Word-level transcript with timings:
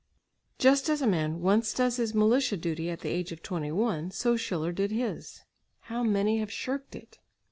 Just 0.57 0.89
as 0.89 1.03
a 1.03 1.05
man 1.05 1.41
once 1.41 1.75
does 1.75 1.97
his 1.97 2.15
militia 2.15 2.57
duty 2.57 2.89
at 2.89 3.01
the 3.01 3.09
age 3.11 3.31
of 3.31 3.43
twenty 3.43 3.71
one, 3.71 4.09
so 4.09 4.35
Schiller 4.35 4.71
did 4.71 4.89
his. 4.89 5.43
How 5.81 6.01
many 6.01 6.39
have 6.39 6.51
shirked 6.51 6.95
it! 6.95 7.19